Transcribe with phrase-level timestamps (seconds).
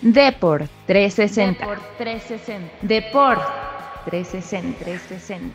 [0.00, 1.58] Deport 360.
[1.58, 2.86] Deport 360.
[2.86, 3.42] Deport
[4.04, 4.78] 360.
[4.78, 5.54] 360.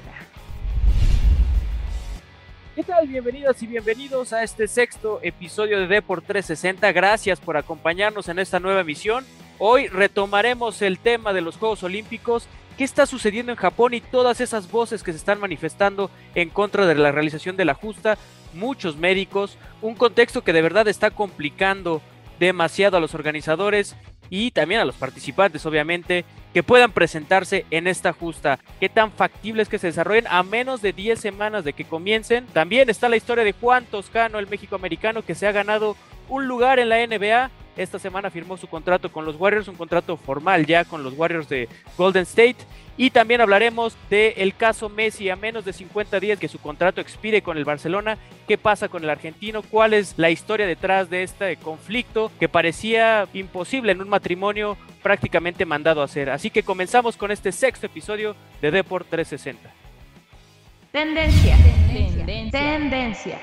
[2.76, 3.08] ¿Qué tal?
[3.08, 6.92] Bienvenidas y bienvenidos a este sexto episodio de Deport 360.
[6.92, 9.24] Gracias por acompañarnos en esta nueva emisión.
[9.60, 14.42] Hoy retomaremos el tema de los Juegos Olímpicos, qué está sucediendo en Japón y todas
[14.42, 18.18] esas voces que se están manifestando en contra de la realización de la justa,
[18.54, 22.02] muchos médicos, un contexto que de verdad está complicando
[22.40, 23.96] demasiado a los organizadores
[24.34, 28.58] y también a los participantes, obviamente, que puedan presentarse en esta justa.
[28.80, 32.48] Qué tan factibles que se desarrollen a menos de 10 semanas de que comiencen.
[32.48, 35.96] También está la historia de Juan Toscano, el México americano, que se ha ganado
[36.30, 40.18] un lugar en la NBA esta semana firmó su contrato con los Warriors, un contrato
[40.18, 42.58] formal ya con los Warriors de Golden State.
[42.96, 47.42] Y también hablaremos del caso Messi a menos de 50 días que su contrato expire
[47.42, 48.18] con el Barcelona.
[48.48, 49.64] ¿Qué pasa con el argentino?
[49.64, 55.66] ¿Cuál es la historia detrás de este conflicto que parecía imposible en un matrimonio prácticamente
[55.66, 56.30] mandado a hacer?
[56.30, 59.72] Así que comenzamos con este sexto episodio de Deport 360.
[60.92, 61.58] Tendencia.
[61.92, 62.52] Tendencia.
[62.52, 63.40] Tendencia.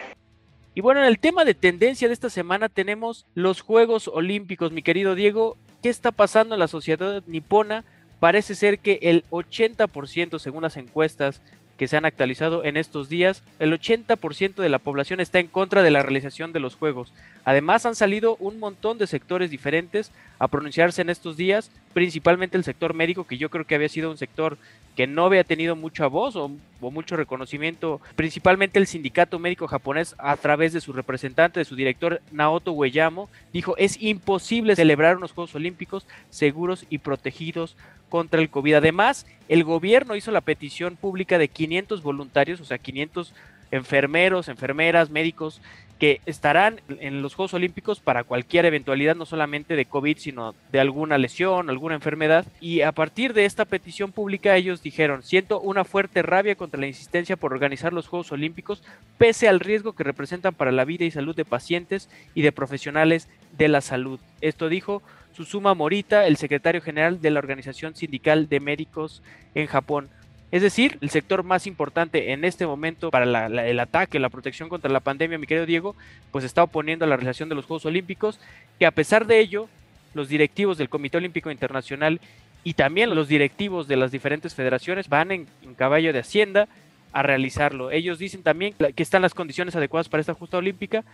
[0.75, 4.83] Y bueno, en el tema de tendencia de esta semana tenemos los Juegos Olímpicos, mi
[4.83, 5.57] querido Diego.
[5.83, 7.85] ¿Qué está pasando en la sociedad nipona?
[8.21, 11.41] Parece ser que el 80%, según las encuestas
[11.81, 15.83] que se han actualizado en estos días, el 80% de la población está en contra
[15.83, 17.11] de la realización de los Juegos.
[17.42, 22.64] Además, han salido un montón de sectores diferentes a pronunciarse en estos días, principalmente el
[22.64, 24.58] sector médico, que yo creo que había sido un sector
[24.95, 30.36] que no había tenido mucha voz o, mucho reconocimiento, principalmente el sindicato médico japonés a
[30.36, 35.55] través de su representante, de su director Naoto Ueyamo, dijo es imposible celebrar unos Juegos
[35.55, 37.77] Olímpicos seguros y protegidos
[38.11, 38.75] contra el COVID.
[38.75, 43.33] Además, el gobierno hizo la petición pública de 500 voluntarios, o sea, 500
[43.70, 45.62] enfermeros, enfermeras, médicos
[46.00, 50.80] que estarán en los Juegos Olímpicos para cualquier eventualidad, no solamente de COVID, sino de
[50.80, 52.47] alguna lesión, alguna enfermedad.
[52.58, 56.86] Y a partir de esta petición pública ellos dijeron, siento una fuerte rabia contra la
[56.86, 58.83] insistencia por organizar los Juegos Olímpicos,
[59.18, 63.29] pese al riesgo que representan para la vida y salud de pacientes y de profesionales
[63.58, 64.18] de la salud.
[64.40, 65.02] Esto dijo
[65.33, 69.23] Susuma Morita, el secretario general de la Organización Sindical de Médicos
[69.55, 70.08] en Japón.
[70.51, 74.91] Es decir, el sector más importante en este momento para el ataque, la protección contra
[74.91, 75.95] la pandemia, mi querido Diego,
[76.33, 78.41] pues está oponiendo a la realización de los Juegos Olímpicos,
[78.79, 79.68] que a pesar de ello,
[80.13, 82.20] los directivos del Comité Olímpico Internacional
[82.64, 86.67] y también los directivos de las diferentes federaciones van en, caballo de Hacienda
[87.12, 87.92] a realizarlo.
[87.92, 91.05] Ellos dicen también que están las condiciones adecuadas para esta justa olímpica,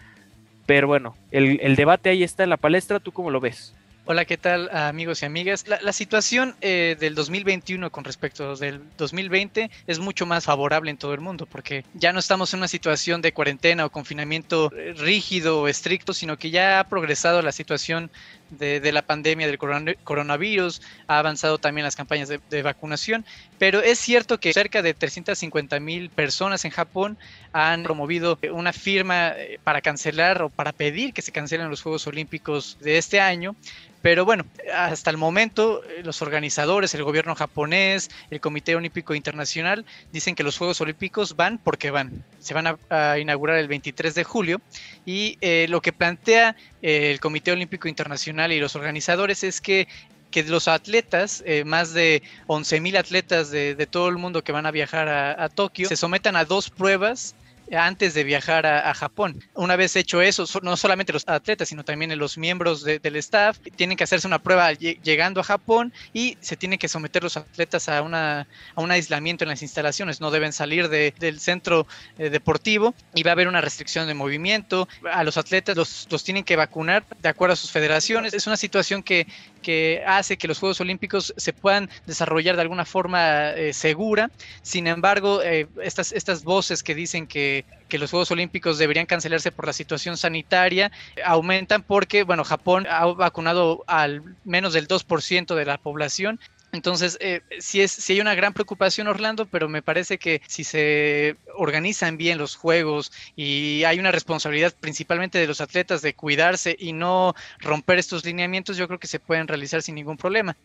[0.64, 3.74] pero bueno, el, el debate ahí está en la palestra, ¿tú cómo lo ves?
[4.08, 5.64] Hola, ¿qué tal amigos y amigas?
[5.66, 11.12] La, situación eh, del 2021 con respecto del 2020 es mucho más favorable en todo
[11.12, 15.60] el mundo porque ya no estamos en una situación de cuarentena o confinamiento eh, rígido
[15.60, 18.12] o estricto, sino que ya ha progresado la situación
[18.50, 23.24] de, la pandemia del coronavirus, ha avanzado también las campañas de, vacunación,
[23.58, 27.18] pero es cierto que cerca de 350 mil personas en Japón
[27.52, 32.06] han promovido una firma eh, para cancelar o para pedir que se cancelen los Juegos
[32.06, 33.56] Olímpicos de este año.
[34.02, 39.84] Pero bueno, hasta el momento eh, los organizadores, el gobierno japonés, el Comité Olímpico Internacional
[40.12, 42.24] dicen que los Juegos Olímpicos van porque van.
[42.38, 44.60] Se van a, inaugurar el 23 de julio
[45.04, 49.88] y eh, lo que plantea el Comité Olímpico Internacional y los organizadores es que
[50.30, 54.70] que los atletas, eh, más de 11.000 atletas de, todo el mundo que van a
[54.70, 57.34] viajar a, a Tokio, se sometan a dos pruebas
[57.72, 59.42] antes de viajar a, Japón.
[59.54, 63.96] Una vez hecho eso, no solamente los atletas, sino también los miembros del staff tienen
[63.96, 68.02] que hacerse una prueba llegando a Japón y se tienen que someter los atletas a,
[68.02, 70.20] una, a un aislamiento en las instalaciones.
[70.20, 71.86] No deben salir del centro
[72.18, 74.88] eh, deportivo y va a haber una restricción de movimiento.
[75.10, 78.32] A los atletas los, los tienen que vacunar de acuerdo a sus federaciones.
[78.32, 79.26] Es una situación que,
[79.62, 84.30] que hace que los Juegos Olímpicos se puedan desarrollar de alguna forma eh, segura.
[84.62, 87.55] Sin embargo, eh, estas, estas voces que dicen que,
[87.88, 90.92] que, los Juegos Olímpicos deberían cancelarse por la situación sanitaria
[91.24, 96.38] aumentan porque, bueno, Japón ha vacunado al menos del 2% de la población
[96.76, 100.62] entonces, eh, sí, es, sí hay una gran preocupación, Orlando, pero me parece que si
[100.62, 106.76] se organizan bien los juegos y hay una responsabilidad principalmente de los atletas de cuidarse
[106.78, 110.56] y no romper estos lineamientos, yo creo que se pueden realizar sin ningún problema.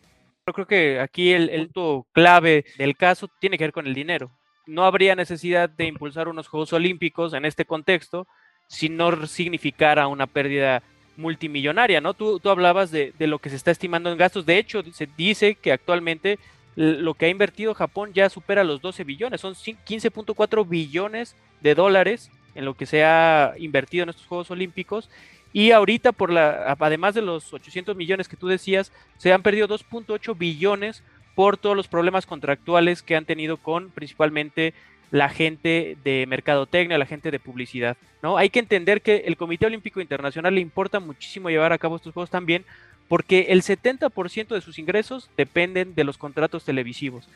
[0.46, 1.70] Yo creo que aquí el, el
[2.12, 4.30] clave del caso tiene que ver con el dinero.
[4.66, 8.26] No habría necesidad de impulsar unos Juegos Olímpicos en este contexto
[8.66, 10.82] si no significara una pérdida
[11.16, 12.14] multimillonaria, ¿no?
[12.14, 14.46] Tú, tú hablabas de, lo que se está estimando en gastos.
[14.46, 16.38] De hecho, se dice que actualmente
[16.74, 19.40] lo que ha invertido Japón ya supera los 12 billones.
[19.40, 25.10] Son 15.4 billones de dólares en lo que se ha invertido en estos Juegos Olímpicos.
[25.52, 29.68] Y ahorita, por la, además de los 800 millones que tú decías, se han perdido
[29.68, 31.02] 2.8 billones
[31.34, 34.74] por todos los problemas contractuales que han tenido con principalmente
[35.10, 38.38] la gente de mercadotecnia, la gente de publicidad, ¿no?
[38.38, 42.14] Hay que entender que el Comité Olímpico Internacional le importa muchísimo llevar a cabo estos
[42.14, 42.64] juegos también
[43.08, 47.28] porque el 70% de sus ingresos dependen de los contratos televisivos.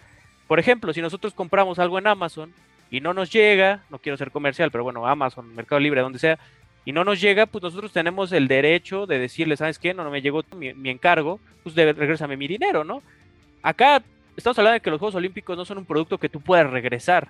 [0.47, 2.53] Por ejemplo, si nosotros compramos algo en Amazon
[2.91, 6.39] y no nos llega, no quiero ser comercial, pero bueno, Amazon, Mercado Libre, donde sea,
[6.87, 9.93] y no nos llega, pues nosotros tenemos el derecho de decirle, ¿sabes qué?
[9.93, 13.03] No, no me llegó mi, encargo, pues de, regrésame mi dinero, ¿no?
[13.63, 14.03] Acá
[14.37, 17.29] estamos hablando de que los Juegos Olímpicos no son un producto que tú puedas regresar.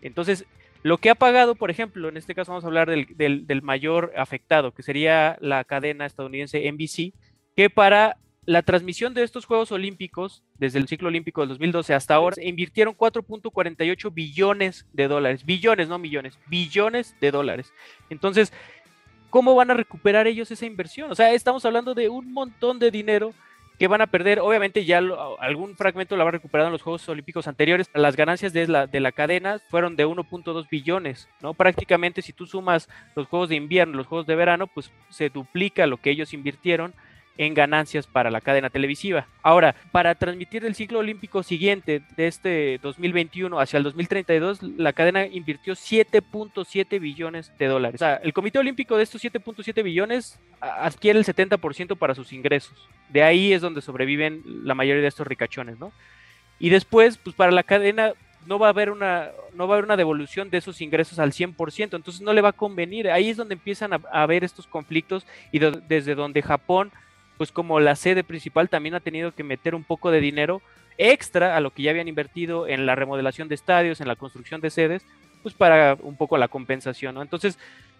[0.00, 0.46] Entonces,
[0.82, 4.72] lo que ha pagado, por ejemplo, en este caso vamos a hablar del, mayor afectado,
[4.72, 7.14] que sería la cadena estadounidense NBC,
[7.56, 8.16] que para
[8.46, 12.96] la transmisión de estos Juegos Olímpicos, desde el ciclo olímpico del 2012 hasta ahora, invirtieron
[12.96, 15.44] 4.48 billones de dólares.
[15.44, 17.72] Billones, no millones, billones de dólares.
[18.08, 18.52] Entonces,
[19.28, 21.10] ¿cómo van a recuperar ellos esa inversión?
[21.10, 23.34] O sea, estamos hablando de un montón de dinero
[23.78, 24.40] que van a perder.
[24.40, 25.00] Obviamente ya
[25.38, 27.90] algún fragmento lo habrán recuperado en los Juegos Olímpicos anteriores.
[27.94, 31.54] Las ganancias de la, de la cadena fueron de 1.2 billones, ¿no?
[31.54, 35.86] Prácticamente si tú sumas los Juegos de invierno, los Juegos de verano, pues se duplica
[35.86, 36.94] lo que ellos invirtieron
[37.38, 39.26] en ganancias para la cadena televisiva.
[39.42, 45.24] Ahora, para transmitir el ciclo olímpico siguiente de este 2021 hacia el 2032, la cadena
[45.24, 48.02] invirtió 7.7 billones de dólares.
[48.02, 52.76] O sea, el Comité Olímpico de estos 7.7 billones adquiere el 70% para sus ingresos.
[53.08, 55.92] De ahí es donde sobreviven la mayoría de estos ricachones, ¿no?
[56.58, 58.14] Y después, pues para la cadena
[58.46, 61.32] no va a haber una no va a haber una devolución de esos ingresos al
[61.32, 63.10] 100%, entonces no le va a convenir.
[63.10, 66.90] Ahí es donde empiezan a, haber estos conflictos y desde donde Japón
[67.38, 70.60] pues como la sede principal también ha tenido que meter un poco de dinero
[70.98, 74.60] extra a lo que ya habían invertido en la remodelación de estadios, en la construcción
[74.60, 75.06] de sedes,
[75.42, 77.22] pues para un poco la compensación, ¿no?
[77.22, 77.58] Entonces,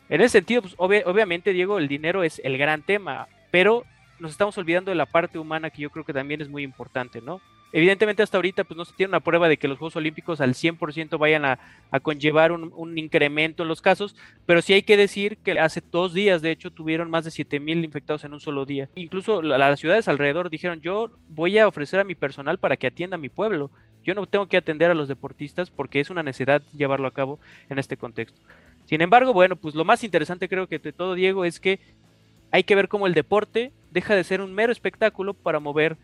[0.08, 3.84] en ese sentido, pues obviamente, Diego, el dinero es el gran tema, pero
[4.18, 7.20] nos estamos olvidando de la parte humana que yo creo que también es muy importante,
[7.22, 7.40] ¿no?
[7.72, 10.54] Evidentemente hasta ahorita pues no se tiene una prueba de que los Juegos Olímpicos al
[10.54, 11.58] 100% vayan a,
[12.02, 14.16] conllevar un, incremento en los casos,
[14.46, 17.60] pero sí hay que decir que hace dos días de hecho tuvieron más de 7
[17.60, 18.88] mil infectados en un solo día.
[18.94, 23.16] Incluso las ciudades alrededor dijeron yo voy a ofrecer a mi personal para que atienda
[23.16, 23.70] a mi pueblo.
[24.02, 27.38] Yo no tengo que atender a los deportistas porque es una necesidad llevarlo a cabo
[27.68, 28.40] en este contexto.
[28.86, 31.78] Sin embargo, bueno, pues lo más interesante creo que de todo, Diego, es que
[32.50, 35.98] hay que ver cómo el deporte deja de ser un mero espectáculo para mover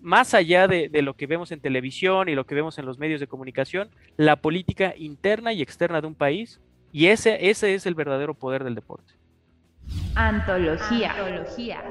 [0.00, 3.20] más allá de, lo que vemos en televisión y lo que vemos en los medios
[3.20, 6.60] de comunicación, la política interna y externa de un país,
[6.92, 9.14] y ese, ese es el verdadero poder del deporte.
[10.14, 11.12] Antología.
[11.12, 11.82] Antología.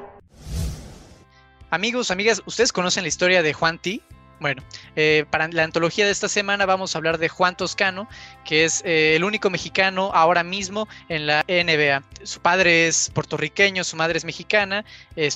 [1.70, 4.02] Amigos, amigas, ¿ustedes conocen la historia de Juan T?
[4.40, 4.64] Bueno,
[4.96, 8.08] eh, para la antología de esta semana vamos a hablar de Juan Toscano,
[8.46, 12.04] que es eh, el único mexicano ahora mismo en la NBA.
[12.24, 14.86] Su padre es puertorriqueño, su madre es mexicana,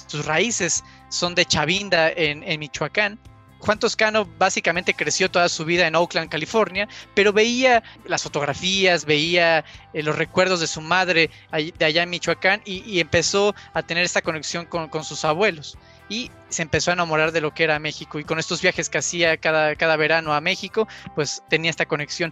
[0.07, 3.19] sus raíces son de Chavinda en, Michoacán.
[3.59, 9.63] Juan Toscano básicamente creció toda su vida en Oakland, California, pero veía las fotografías, veía
[9.93, 14.21] eh, los recuerdos de su madre de allá en Michoacán y, empezó a tener esta
[14.21, 15.77] conexión con sus abuelos
[16.13, 18.99] y se empezó a enamorar de lo que era México y con estos viajes que
[18.99, 22.31] hacía cada, cada verano a México, pues tenía esta conexión.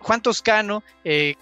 [0.00, 1.34] Juan Toscano eh,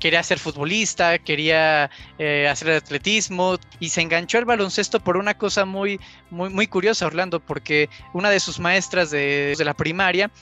[0.00, 5.64] quería ser futbolista, quería eh, hacer atletismo y se enganchó al baloncesto por una cosa
[5.64, 6.00] muy,
[6.30, 10.32] muy, muy curiosa, Orlando, porque una de sus maestras de, de la primaria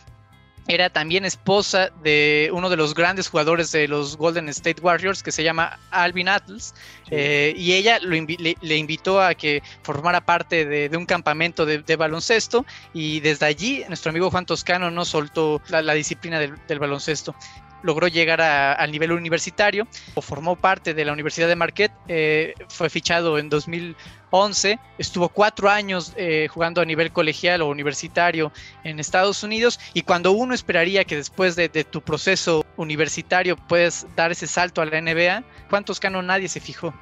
[0.68, 5.32] era también esposa de uno de los grandes jugadores de los Golden State Warriors que
[5.32, 6.74] se llama Alvin Atlas
[7.10, 13.20] eh, y ella le, invitó a que formara parte de, un campamento de, baloncesto y
[13.20, 17.34] desde allí nuestro amigo Juan Toscano no soltó la, disciplina del, baloncesto
[17.82, 22.90] logró llegar al nivel universitario, o formó parte de la Universidad de Marquette, eh, fue
[22.90, 28.52] fichado en 2011, estuvo cuatro años eh, jugando a nivel colegial o universitario
[28.84, 34.32] en Estados Unidos y cuando uno esperaría que después de, tu proceso universitario puedes dar
[34.32, 36.94] ese salto a la NBA, Juan Toscano nadie se fijó.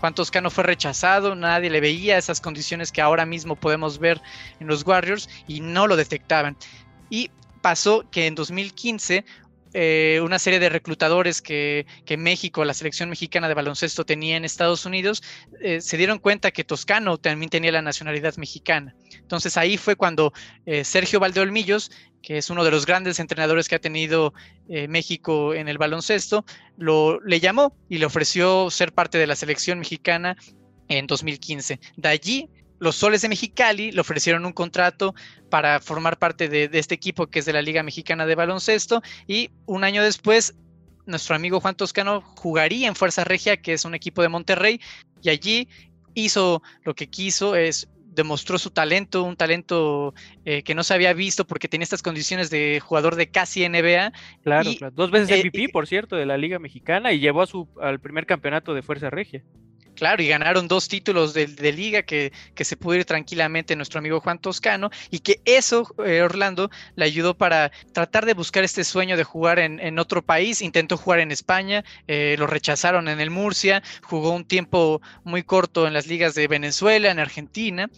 [0.00, 4.20] Juan Toscano fue rechazado, nadie le veía esas condiciones que ahora mismo podemos ver
[4.60, 6.56] en los Warriors y no lo detectaban.
[7.08, 7.30] Y
[7.62, 9.24] pasó que en 2015
[9.72, 11.86] eh, una serie de reclutadores que,
[12.18, 15.22] México, la selección mexicana de baloncesto tenía en Estados Unidos,
[15.60, 18.94] eh, se dieron cuenta que Toscano también tenía la nacionalidad mexicana.
[19.18, 20.32] Entonces ahí fue cuando
[20.64, 21.90] eh, Sergio Valdeolmillos,
[22.22, 24.34] que es uno de los grandes entrenadores que ha tenido
[24.66, 26.44] México en el baloncesto,
[26.76, 30.36] lo, le llamó y le ofreció ser parte de la selección mexicana
[30.88, 31.78] en 2015.
[31.96, 35.14] De allí los Soles de Mexicali le ofrecieron un contrato
[35.50, 39.50] para formar parte de, este equipo que es de la Liga Mexicana de Baloncesto y
[39.66, 40.54] un año después
[41.06, 44.80] nuestro amigo Juan Toscano jugaría en Fuerza Regia, que es un equipo de Monterrey,
[45.22, 45.68] Y allí
[46.14, 50.14] hizo lo que quiso, es demostró su talento, un talento
[50.44, 54.12] eh, que no se había visto porque tenía estas condiciones de jugador de casi NBA.
[54.42, 57.68] Claro, dos veces MVP, eh, por cierto, de la Liga Mexicana y llevó a su,
[57.80, 59.44] al primer campeonato de Fuerza Regia.
[59.96, 64.20] Claro, y ganaron dos títulos de, liga que, que, se pudo ir tranquilamente nuestro amigo
[64.20, 69.16] Juan Toscano y que eso, eh, Orlando, le ayudó para tratar de buscar este sueño
[69.16, 70.60] de jugar en, otro país.
[70.60, 75.86] Intentó jugar en España, eh, lo rechazaron en el Murcia, jugó un tiempo muy corto
[75.86, 77.88] en las ligas de Venezuela, en Argentina.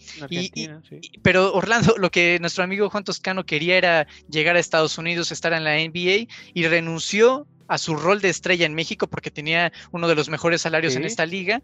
[1.21, 5.51] pero Orlando, lo que nuestro amigo Juan Toscano quería era llegar a Estados Unidos, estar
[5.51, 10.07] en la NBA y renunció a su rol de estrella en México porque tenía uno
[10.07, 11.61] de los mejores salarios en esta liga.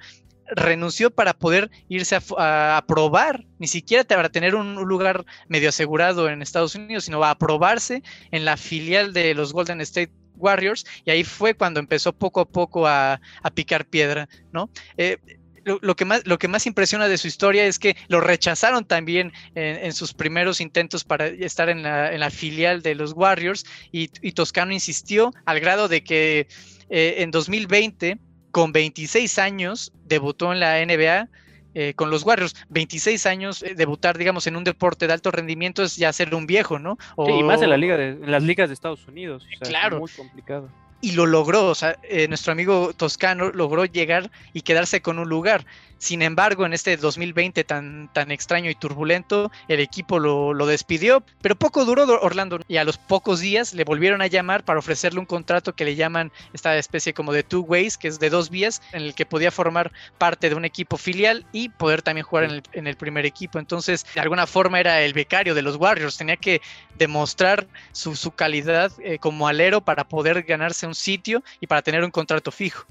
[0.56, 6.42] Renunció para poder irse a, probar, ni siquiera para tener un lugar medio asegurado en
[6.42, 11.24] Estados Unidos, sino a aprobarse en la filial de los Golden State Warriors y ahí
[11.24, 13.20] fue cuando empezó poco a poco a,
[13.54, 14.70] picar piedra, ¿no?
[14.98, 15.18] Eh,
[15.66, 19.34] lo, que más, lo que más impresiona de su historia es que lo rechazaron también
[19.56, 25.34] en, sus primeros intentos para estar en la, filial de los Warriors y, Toscano insistió
[25.46, 26.48] al grado de que
[26.90, 28.20] eh, en 2020,
[28.52, 31.30] con 26 años, debutó en la NBA.
[31.78, 35.84] Eh, con los Warriors, 26 años, eh, debutar, digamos, en un deporte de alto rendimiento
[35.84, 36.98] es ya ser un viejo, ¿no?
[37.18, 39.46] y más en, la liga de, en las ligas de Estados Unidos.
[39.60, 39.98] claro.
[39.98, 40.70] Es muy complicado
[41.02, 41.68] y lo logró.
[41.68, 45.66] O sea, eh, nuestro amigo Toscano logró llegar y quedarse con un lugar.
[45.98, 51.56] Sin embargo, en este 2020 tan, tan extraño y turbulento, el equipo lo, despidió, pero
[51.56, 55.26] poco duró Orlando y a los pocos días le volvieron a llamar para ofrecerle un
[55.26, 58.82] contrato que le llaman esta especie como de two ways, que es de dos vías,
[58.92, 62.52] en el que podía formar parte de un equipo filial y poder también jugar en
[62.52, 63.60] el, en el primer equipo.
[63.60, 66.62] Entonces, de alguna forma era el becario de los Warriors, tenía que
[66.98, 72.04] demostrar su, su calidad eh, como alero para poder ganarse un sitio y para tener
[72.04, 72.86] un contrato fijo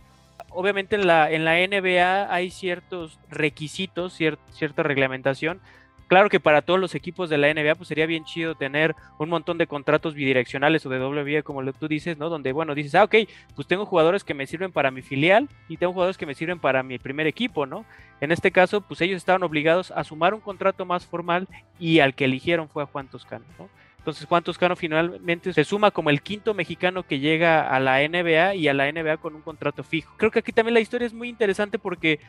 [0.54, 5.61] obviamente en la, en la NBA hay ciertos requisitos, cierta reglamentación.
[6.06, 9.30] Claro que para todos los equipos de la NBA pues sería bien chido tener un
[9.30, 12.28] montón de contratos bidireccionales o de doble vía como tú dices, ¿no?
[12.28, 13.14] Donde, bueno, dices, ah, ok,
[13.56, 16.58] pues tengo jugadores que me sirven para mi filial y tengo jugadores que me sirven
[16.58, 17.87] para mi primer equipo, ¿no?
[18.20, 22.14] En este caso, pues ellos estaban obligados a sumar un contrato más formal y al
[22.14, 23.68] que eligieron fue a Juan Toscano, ¿no?
[24.04, 28.54] Entonces Juan Toscano finalmente se suma como el quinto mexicano que llega a la NBA
[28.54, 30.12] y a la NBA con un contrato fijo.
[30.18, 32.20] Creo que aquí también la historia es muy interesante porque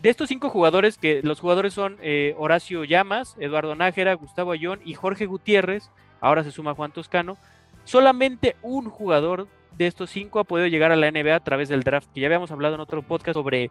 [0.00, 4.80] de estos cinco jugadores, que los jugadores son eh, Horacio Llamas, Eduardo Nájera, Gustavo Ayón
[4.86, 5.90] y Jorge Gutiérrez,
[6.22, 7.36] ahora se suma Juan Toscano,
[7.84, 11.82] solamente un jugador de estos cinco ha podido llegar a la NBA a través del
[11.82, 13.70] draft, que ya habíamos hablado en otro podcast sobre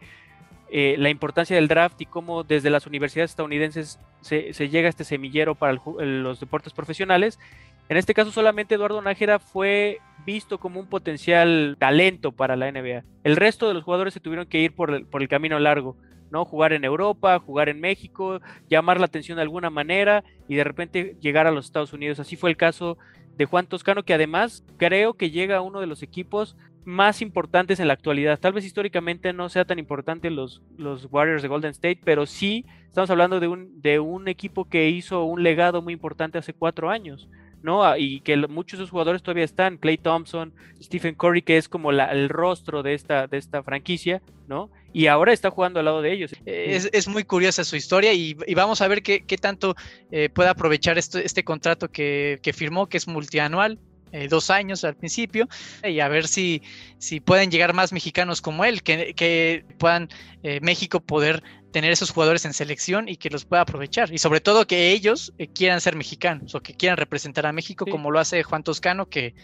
[0.70, 5.06] eh, la importancia del draft y cómo desde las universidades estadounidenses se, llega a este
[5.06, 7.40] semillero para los deportes profesionales.
[7.88, 13.04] En este caso solamente Eduardo Nájera fue visto como un potencial talento para la NBA.
[13.24, 15.96] El resto de los jugadores se tuvieron que ir por el, por el camino largo,
[16.30, 16.44] ¿no?
[16.44, 21.16] Jugar en Europa, jugar en México, llamar la atención de alguna manera y de repente
[21.22, 22.20] llegar a los Estados Unidos.
[22.20, 22.98] Así fue el caso
[23.38, 27.82] de Juan Toscano, que además creo que llega a uno de los equipos más importantes
[27.82, 28.40] en la actualidad.
[28.40, 32.66] Tal vez históricamente no sea tan importante los, los Warriors de Golden State, pero sí
[32.86, 36.90] estamos hablando de un, de un equipo que hizo un legado muy importante hace cuatro
[36.90, 37.28] años.
[37.62, 37.84] ¿no?
[37.84, 41.68] Ah, y que muchos de esos jugadores todavía están, Clay Thompson, Stephen Curry, que es
[41.68, 44.70] como el rostro de esta, de esta franquicia, ¿no?
[44.94, 46.32] Y ahora está jugando al lado de ellos.
[46.46, 49.76] Es, muy curiosa su historia y, vamos a ver qué, qué tanto
[50.12, 53.80] eh, puede aprovechar este contrato que, que firmó, que es multianual,
[54.12, 55.48] eh, dos años al principio
[55.84, 56.62] y a ver si,
[56.98, 60.10] si pueden llegar más mexicanos como él, que, que puedan
[60.44, 64.12] eh, México poder tener esos jugadores en selección y que los pueda aprovechar.
[64.14, 67.86] Y sobre todo que ellos eh, quieran ser mexicanos o que quieran representar a México
[67.86, 69.36] como lo hace Juan Toscano, que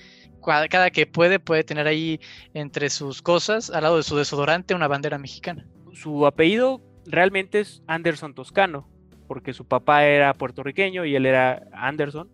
[0.43, 2.19] cada, que puede puede tener ahí
[2.53, 5.65] entre sus cosas, al lado de su desodorante, una bandera mexicana.
[5.93, 8.89] Su apellido realmente es Anderson Toscano,
[9.27, 12.29] porque su papá era puertorriqueño y él era Anderson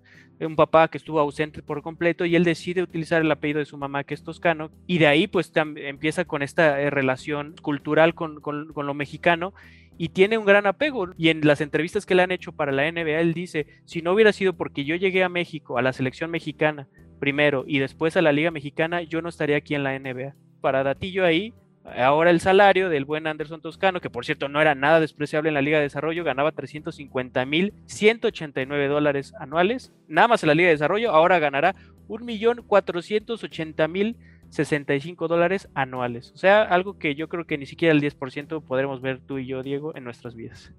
[0.46, 3.78] un papá que estuvo ausente por completo y él decide utilizar el apellido de su
[3.78, 8.42] mamá que es toscano y de ahí pues empieza con esta eh, relación cultural con,
[8.76, 9.54] lo mexicano
[9.98, 11.10] y tiene un gran apego.
[11.18, 14.14] Y en las entrevistas que le han hecho para la NBA él dice si no
[14.14, 16.88] hubiera sido porque yo llegué a México a la selección mexicana
[17.20, 20.84] primero y después a la liga mexicana yo no estaría aquí en la NBA para
[20.84, 21.54] datillo ahí
[21.98, 25.54] Ahora el salario del buen Anderson Toscano, que por cierto no era nada despreciable en
[25.54, 30.68] la Liga de Desarrollo, ganaba 350 mil 189 dólares anuales, nada más en la Liga
[30.68, 31.76] de Desarrollo, ahora ganará
[32.08, 34.16] 1.480.065
[34.50, 36.32] 65 dólares anuales.
[36.34, 39.46] O sea, algo que yo creo que ni siquiera el 10% podremos ver tú y
[39.46, 40.72] yo, Diego, en nuestras vidas.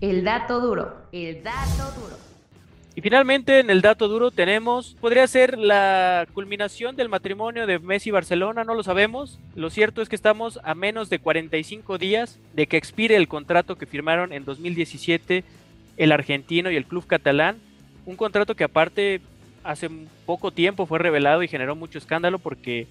[0.00, 2.16] El dato duro, el dato duro.
[2.98, 8.08] Y finalmente en el dato duro tenemos, podría ser la culminación del matrimonio de Messi
[8.08, 9.38] y Barcelona, no lo sabemos.
[9.54, 13.78] Lo cierto es que estamos a menos de 45 días de que expire el contrato
[13.78, 15.44] que firmaron en 2017
[15.96, 17.58] el argentino y el club catalán.
[18.04, 19.20] Un contrato que aparte
[19.62, 19.88] hace
[20.26, 22.88] poco tiempo fue revelado y generó mucho escándalo porque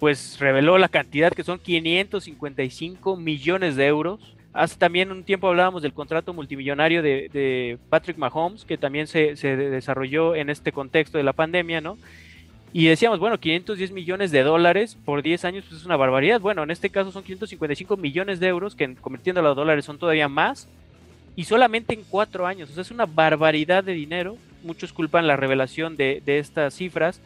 [0.00, 5.82] pues reveló la cantidad que son 555 millones de euros Hace también un tiempo hablábamos
[5.82, 11.34] del contrato multimillonario de, Patrick Mahomes, que también se, desarrolló en este contexto de la
[11.34, 11.98] pandemia, ¿no?
[12.72, 16.40] Y decíamos, bueno, 510 millones de dólares por 10 años pues es una barbaridad.
[16.40, 20.28] Bueno, en este caso son 555 millones de euros, que convirtiéndolo a dólares son todavía
[20.28, 20.68] más.
[21.36, 22.70] Y solamente en 4 años.
[22.70, 24.38] O sea, es una barbaridad de dinero.
[24.62, 27.20] Muchos culpan la revelación de, de estas cifras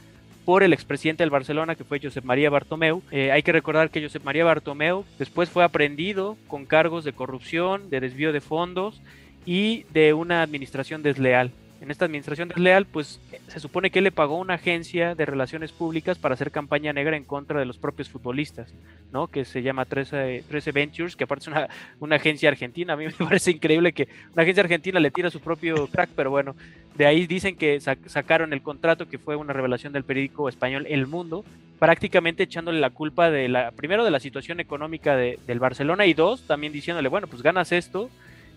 [0.44, 3.02] por el expresidente del Barcelona, que fue Josep María Bartomeu.
[3.10, 7.90] Eh, hay que recordar que Josep María Bartomeu después fue aprendido con cargos de corrupción,
[7.90, 9.00] de desvío de fondos
[9.46, 14.12] y de una administración desleal en esta administración desleal, pues se supone que él le
[14.12, 18.10] pagó una agencia de relaciones públicas para hacer campaña negra en contra de los propios
[18.10, 18.74] futbolistas,
[19.12, 19.28] ¿no?
[19.28, 20.44] Que se llama 13,
[20.74, 21.68] Ventures, que aparte es una,
[21.98, 22.92] una, agencia argentina.
[22.92, 26.30] A mí me parece increíble que una agencia argentina le tira su propio crack, pero
[26.30, 26.54] bueno,
[26.96, 31.06] de ahí dicen que sacaron el contrato, que fue una revelación del periódico español El
[31.06, 31.46] Mundo,
[31.78, 36.46] prácticamente echándole la culpa de la, primero de la situación económica del Barcelona y dos,
[36.46, 38.10] también diciéndole, bueno, pues ganas esto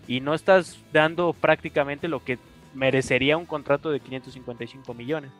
[0.06, 2.38] y no estás dando prácticamente lo que
[2.74, 5.30] merecería un contrato de 555 millones.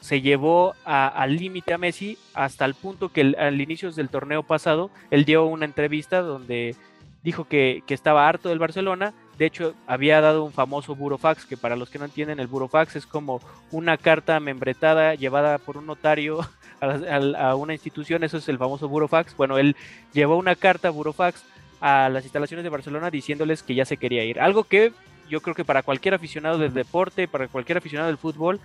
[0.00, 4.90] Se llevó al límite a Messi hasta el punto que al inicio del torneo pasado
[5.10, 6.74] él dio una entrevista donde
[7.22, 9.14] dijo que, estaba harto del Barcelona.
[9.38, 12.96] De hecho, había dado un famoso burofax, que para los que no entienden, el burofax
[12.96, 16.40] es como una carta membretada llevada por un notario
[16.80, 19.36] a, a una institución, eso es el famoso burofax.
[19.36, 19.76] Bueno, él
[20.12, 21.44] llevó una carta burofax
[21.80, 24.40] a las instalaciones de Barcelona diciéndoles que ya se quería ir.
[24.40, 24.92] Algo que
[25.28, 28.60] yo creo que para cualquier aficionado del deporte, para cualquier aficionado del fútbol,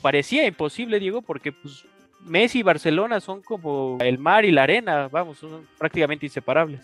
[0.00, 1.84] parecía imposible, Diego, porque pues
[2.20, 6.80] Messi y Barcelona son como el mar y la arena, vamos, son prácticamente inseparables.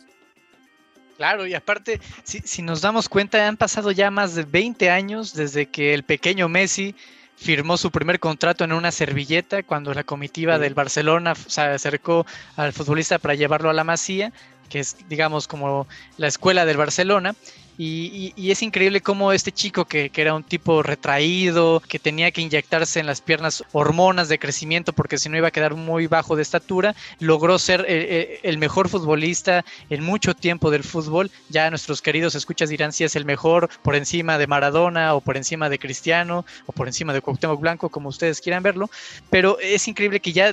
[1.16, 5.34] Claro, y aparte, si, si, nos damos cuenta, han pasado ya más de 20 años
[5.34, 6.94] desde que el pequeño Messi
[7.38, 12.26] firmó su primer contrato en una servilleta cuando la comitiva del Barcelona se acercó
[12.56, 14.32] al futbolista para llevarlo a la Masía,
[14.68, 17.34] que es, digamos, como la escuela del Barcelona.
[17.80, 22.98] Y, es increíble cómo este chico que, era un tipo retraído, que tenía que inyectarse
[22.98, 26.42] en las piernas hormonas de crecimiento porque si no iba a quedar muy bajo de
[26.42, 31.30] estatura, logró ser eh, eh, el, mejor futbolista en mucho tiempo del fútbol.
[31.50, 35.36] Ya nuestros queridos escuchas dirán si es el mejor por encima de Maradona o por
[35.36, 38.90] encima de Cristiano o por encima de Cuauhtémoc Blanco, como ustedes quieran verlo.
[39.30, 40.52] Pero es increíble que ya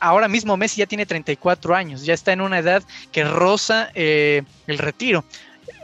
[0.00, 2.82] ahora mismo Messi ya tiene 34 años, ya está en una edad
[3.12, 5.24] que roza eh, el retiro.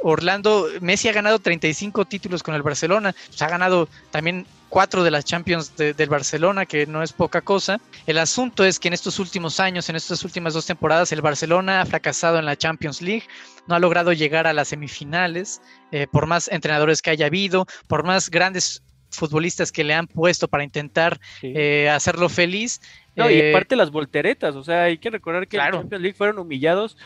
[0.02, 5.10] Orlando, Messi ha ganado 35 títulos con el Barcelona, pues, ha ganado también cuatro de
[5.10, 7.80] las Champions del Barcelona, que no es poca cosa.
[8.06, 11.80] El asunto es que en estos últimos años, en estas últimas dos temporadas, el Barcelona
[11.80, 13.24] ha fracasado en la Champions League,
[13.66, 15.60] no ha logrado llegar a las semifinales,
[15.90, 20.48] eh, por más entrenadores que haya habido, por más grandes futbolistas que le han puesto
[20.48, 22.80] para intentar eh, hacerlo feliz.
[23.16, 26.02] No, y eh, aparte las volteretas, o sea, hay que recordar que en la Champions
[26.02, 26.96] League fueron humillados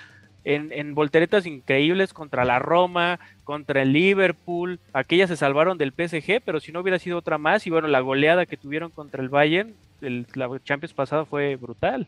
[0.45, 4.81] en, volteretas increíbles contra la Roma, contra el Liverpool.
[4.93, 8.01] Aquellas se salvaron del PSG, pero si no hubiera sido otra más, y bueno, la
[8.01, 12.07] goleada que tuvieron contra el Bayern, el, la Champions pasada fue brutal.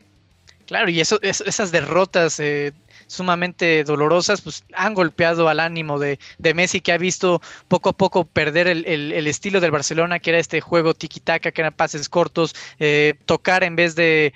[0.66, 2.73] Claro, y eso, esas derrotas eh,
[3.07, 6.18] sumamente dolorosas, pues han golpeado al ánimo de,
[6.55, 10.62] Messi, que ha visto poco a poco perder el, estilo del Barcelona, que era este
[10.62, 14.33] juego tiki-taka, que eran pases cortos, eh, tocar en vez de,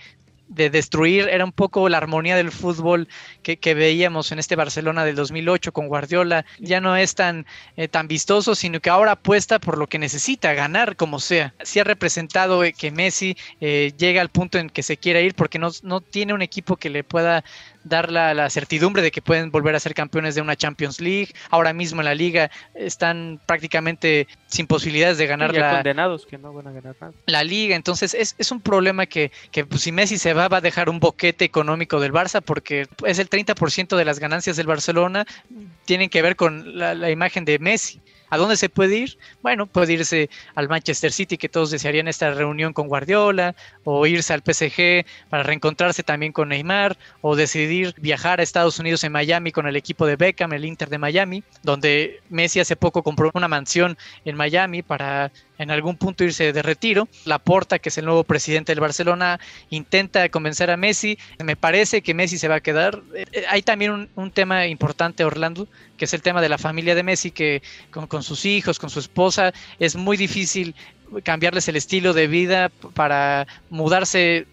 [0.49, 3.09] de destruir, era un poco la armonía del fútbol
[3.43, 8.09] que, veíamos en este Barcelona del 2008 con Guardiola, ya no es tan, eh, tan
[8.09, 11.55] vistoso, sino que ahora apuesta por lo que necesita, ganar como sea.
[11.63, 15.35] Sí ha representado eh, que Messi eh, llega al punto en que se quiere ir
[15.35, 17.45] porque no, no tiene un equipo que le pueda
[17.85, 21.33] dar la, certidumbre de que pueden volver a ser campeones de una Champions League.
[21.51, 26.53] Ahora mismo en la liga están prácticamente sin posibilidades de ganar la, condenados que no
[26.53, 30.19] van a ganar La liga, entonces es, es un problema que, que pues, si Messi
[30.19, 34.05] se va va a dejar un boquete económico del Barça porque es el 30% de
[34.05, 35.27] las ganancias del Barcelona
[35.85, 38.01] tienen que ver con la imagen de Messi.
[38.31, 39.19] ¿A dónde se puede ir?
[39.43, 44.33] Bueno, puede irse al Manchester City, que todos desearían esta reunión con Guardiola, o irse
[44.33, 49.53] al PSG para reencontrarse también con Neymar, o decidir viajar a Estados Unidos en Miami
[49.53, 53.49] con el equipo de Beckham, el Inter de Miami, donde Messi hace poco compró una
[53.49, 57.09] mansión en Miami para en algún punto irse de retiro.
[57.25, 59.39] Laporta, que es el nuevo presidente del Barcelona,
[59.71, 61.19] intenta convencer a Messi.
[61.45, 63.03] Me parece que Messi se va a quedar.
[63.15, 65.67] Eh, hay también un, tema importante, Orlando,
[65.97, 69.01] que es el tema de la familia de Messi, que con, sus hijos, con su
[69.01, 70.75] esposa, es muy difícil
[71.25, 74.47] cambiarles el estilo de vida para mudarse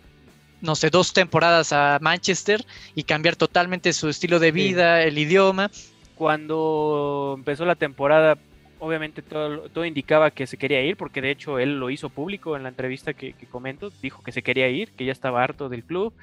[0.61, 2.65] no sé, dos temporadas a Manchester
[2.95, 5.69] y cambiar totalmente su estilo de vida, el idioma.
[6.15, 8.37] Cuando empezó la temporada,
[8.79, 12.55] obviamente todo, todo, indicaba que se quería ir, porque de hecho él lo hizo público
[12.55, 15.83] en la entrevista que, comento, dijo que se quería ir, que ya estaba harto del
[15.83, 16.13] club,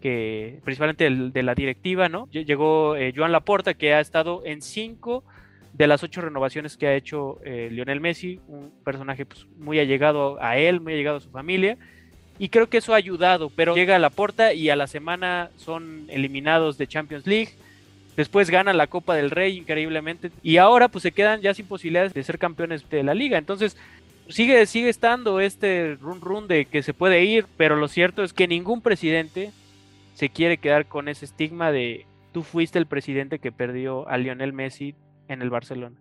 [0.00, 2.28] que principalmente de la directiva, ¿no?
[2.30, 5.22] Llegó eh, Joan Laporta, que ha estado en cinco
[5.72, 10.42] de las ocho renovaciones que ha hecho eh, Lionel Messi, un personaje pues, muy allegado
[10.42, 11.76] a él, muy allegado a su familia,
[12.38, 16.06] y creo que eso ha ayudado, pero llega a Laporta y a la semana son
[16.08, 17.50] eliminados de Champions League,
[18.20, 20.30] Después ganan la Copa del Rey increíblemente.
[20.42, 23.38] Y ahora pues se quedan ya sin posibilidades de ser campeones de la liga.
[23.38, 23.78] Entonces
[24.28, 27.46] sigue, sigue estando este run run de que se puede ir.
[27.56, 29.52] Pero lo cierto es que ningún presidente
[30.12, 34.52] se quiere quedar con ese estigma de tú fuiste el presidente que perdió a Lionel
[34.52, 34.94] Messi
[35.28, 35.96] en el Barcelona.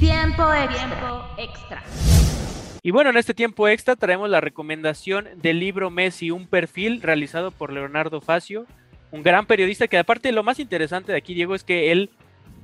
[0.00, 1.26] Tiempo extra.
[1.36, 1.82] extra.
[2.82, 7.50] Y bueno, en este tiempo extra traemos la recomendación del libro Messi, un perfil realizado
[7.50, 8.64] por Leonardo Facio
[9.14, 12.10] un gran periodista que aparte lo más interesante de aquí, Diego, es que él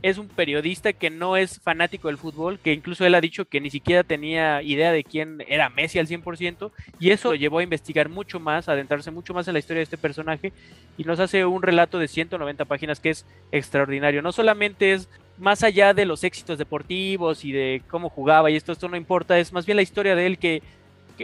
[0.02, 3.60] es un periodista que no es fanático del fútbol, que incluso él ha dicho que
[3.60, 7.62] ni siquiera tenía idea de quién era Messi al 100%, y eso lo llevó a
[7.62, 10.52] investigar mucho más, a adentrarse mucho más en la historia de este personaje,
[10.98, 14.20] y nos hace un relato de 190 páginas que es extraordinario.
[14.20, 15.08] No solamente es
[15.38, 19.38] más allá de los éxitos deportivos y de cómo jugaba y esto, esto no importa,
[19.38, 20.62] es más bien la historia de él que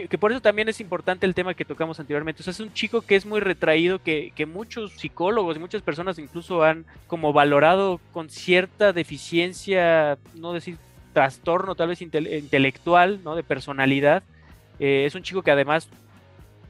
[0.05, 2.41] que, por eso también es importante el tema que tocamos anteriormente.
[2.41, 5.81] O sea, es un chico que es muy retraído, que, que muchos psicólogos y muchas
[5.81, 10.77] personas incluso han como valorado con cierta deficiencia, no decir
[11.13, 13.35] trastorno tal vez intelectual, ¿no?
[13.35, 14.21] De personalidad.
[14.79, 15.89] Eh, es un chico que además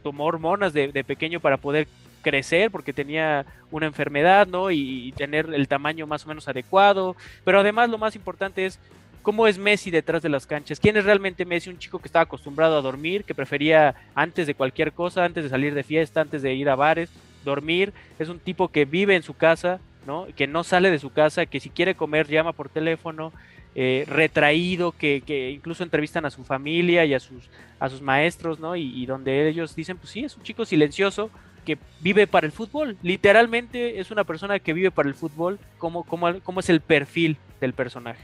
[0.03, 1.87] tomó hormonas de, de, pequeño para poder
[2.21, 4.71] crecer porque tenía una enfermedad, ¿no?
[4.71, 7.17] Y, y tener el tamaño más o menos adecuado.
[7.43, 8.79] Pero además lo más importante es
[9.27, 12.23] cómo es Messi detrás de las canchas, quién es realmente Messi, un chico que estaba
[12.23, 16.41] acostumbrado a dormir, que prefería antes de cualquier cosa, antes de salir de fiesta, antes
[16.41, 17.09] de ir a bares,
[17.43, 20.27] dormir, es un tipo que vive en su casa, ¿no?
[20.37, 23.33] que no sale de su casa, que si quiere comer llama por teléfono,
[23.75, 27.49] eh, retraído, que, que, incluso entrevistan a su familia y a sus,
[27.81, 28.77] a sus maestros, ¿no?
[28.77, 31.29] Y, donde ellos dicen, pues sí, es un chico silencioso
[31.65, 36.05] que vive para el fútbol, literalmente es una persona que vive para el fútbol, como,
[36.05, 38.23] como, como es el perfil del personaje.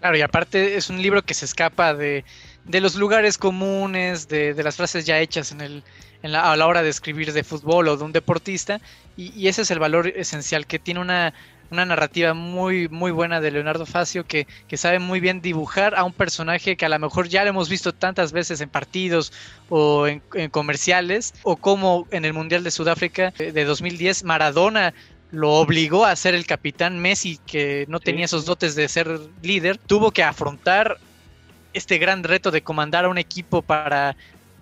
[0.00, 2.24] Claro, y aparte es un libro que se escapa de,
[2.64, 5.82] los lugares comunes, de, las frases ya hechas en el,
[6.22, 8.80] en la, a la hora de escribir de fútbol o de un deportista,
[9.18, 11.34] y, ese es el valor esencial, que tiene una,
[11.70, 16.76] narrativa muy, muy buena de Leonardo Facio, que, sabe muy bien dibujar a un personaje
[16.76, 19.34] que a lo mejor ya lo hemos visto tantas veces en partidos
[19.68, 24.94] o en comerciales, o como en el Mundial de Sudáfrica de 2010, Maradona
[25.30, 29.78] lo obligó a ser el capitán Messi, que no tenía esos dotes de ser líder,
[29.78, 30.98] tuvo que afrontar
[31.72, 34.16] este gran reto de comandar a un equipo para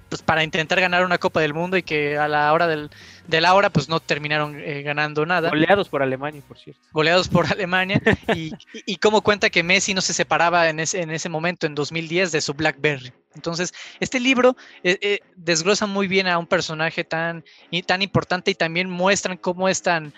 [0.09, 2.91] pues para intentar ganar una Copa del Mundo y que a la hora del,
[3.29, 5.51] de la hora pues no terminaron eh, ganando nada.
[5.51, 6.81] Goleados por Alemania, por cierto.
[6.93, 8.01] Goleados por Alemania
[8.35, 8.53] y,
[8.87, 12.33] y, cómo cuenta que Messi no se separaba en ese, en ese momento, en 2010,
[12.33, 13.13] de su Blackberry.
[13.35, 17.45] Entonces, este libro eh, eh, desglosa muy bien a un personaje tan,
[17.87, 20.15] tan importante y también muestran cómo es tan,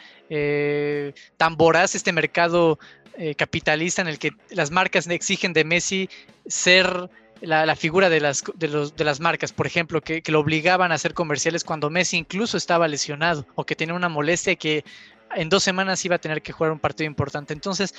[1.37, 2.79] tan voraz este mercado
[3.37, 6.09] capitalista en el que las marcas exigen de Messi
[6.47, 10.93] ser la, figura de las, de, los, de las marcas, por ejemplo, que, lo obligaban
[10.93, 14.85] a hacer comerciales cuando Messi incluso estaba lesionado o que tenía una molestia que
[15.35, 17.53] en dos semanas iba a tener que jugar un partido importante.
[17.53, 17.95] Entonces,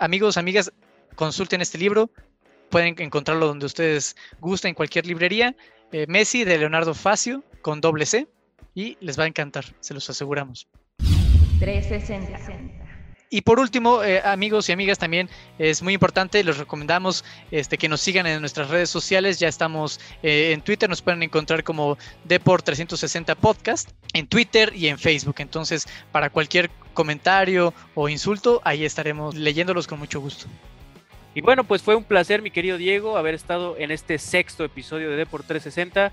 [0.00, 0.72] amigos, amigas,
[1.14, 2.10] consulten este libro,
[2.70, 5.54] pueden encontrarlo donde ustedes gusten, en cualquier librería.
[5.92, 8.26] Eh, Messi de Leonardo Facio con doble C
[8.74, 10.66] y les va a encantar, se los aseguramos.
[11.60, 12.81] 360.
[13.34, 17.88] Y por último, eh, amigos y amigas, también es muy importante, les recomendamos este, que
[17.88, 19.38] nos sigan en nuestras redes sociales.
[19.38, 21.96] Ya estamos eh, en Twitter, nos pueden encontrar como
[22.28, 25.36] Deport360 Podcast, en Twitter y en Facebook.
[25.38, 30.44] Entonces, para cualquier comentario o insulto, ahí estaremos leyéndolos con mucho gusto.
[31.34, 35.08] Y bueno, pues fue un placer, mi querido Diego, haber estado en este sexto episodio
[35.08, 36.12] de Deport 360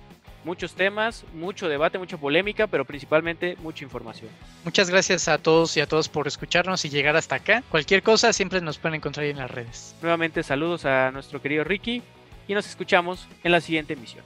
[0.50, 4.32] muchos temas, mucho debate, mucha polémica, pero principalmente mucha información.
[4.66, 7.62] Muchas gracias a todos y a todos por escucharnos y llegar hasta acá.
[7.70, 9.96] Cualquier cosa siempre nos pueden encontrar ahí en las redes.
[10.02, 12.02] Nuevamente saludos a nuestro querido Ricky
[12.48, 14.26] y nos escuchamos en la siguiente emisión.